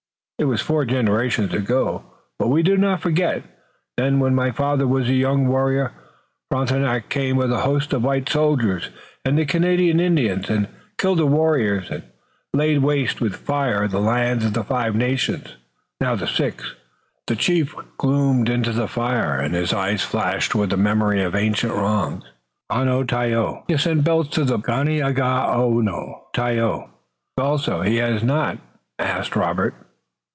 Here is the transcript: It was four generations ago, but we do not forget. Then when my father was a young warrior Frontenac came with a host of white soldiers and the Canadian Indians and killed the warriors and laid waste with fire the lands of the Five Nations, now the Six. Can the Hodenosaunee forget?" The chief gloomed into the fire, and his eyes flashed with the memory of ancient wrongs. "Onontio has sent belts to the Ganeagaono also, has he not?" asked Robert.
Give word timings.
It 0.39 0.45
was 0.45 0.59
four 0.59 0.85
generations 0.85 1.53
ago, 1.53 2.03
but 2.39 2.47
we 2.47 2.63
do 2.63 2.75
not 2.75 2.99
forget. 3.03 3.43
Then 3.95 4.17
when 4.19 4.33
my 4.33 4.49
father 4.49 4.87
was 4.87 5.07
a 5.07 5.13
young 5.13 5.47
warrior 5.47 5.91
Frontenac 6.49 7.09
came 7.09 7.37
with 7.37 7.51
a 7.51 7.59
host 7.59 7.93
of 7.93 8.01
white 8.03 8.27
soldiers 8.27 8.89
and 9.23 9.37
the 9.37 9.45
Canadian 9.45 9.99
Indians 9.99 10.49
and 10.49 10.67
killed 10.97 11.19
the 11.19 11.27
warriors 11.27 11.91
and 11.91 12.01
laid 12.55 12.79
waste 12.79 13.21
with 13.21 13.35
fire 13.35 13.87
the 13.87 13.99
lands 13.99 14.43
of 14.43 14.53
the 14.53 14.63
Five 14.63 14.95
Nations, 14.95 15.57
now 15.99 16.15
the 16.15 16.25
Six. 16.25 16.57
Can 16.57 16.65
the 16.65 16.65
Hodenosaunee 16.65 16.73
forget?" 16.73 17.27
The 17.27 17.35
chief 17.35 17.75
gloomed 17.99 18.49
into 18.49 18.71
the 18.71 18.87
fire, 18.87 19.35
and 19.37 19.53
his 19.53 19.71
eyes 19.73 20.01
flashed 20.03 20.55
with 20.55 20.71
the 20.71 20.75
memory 20.75 21.21
of 21.21 21.35
ancient 21.35 21.73
wrongs. 21.73 22.23
"Onontio 22.71 23.65
has 23.69 23.83
sent 23.83 24.03
belts 24.03 24.29
to 24.31 24.43
the 24.43 24.57
Ganeagaono 24.57 26.19
also, 27.37 27.81
has 27.83 28.19
he 28.21 28.25
not?" 28.25 28.57
asked 28.97 29.35
Robert. 29.35 29.75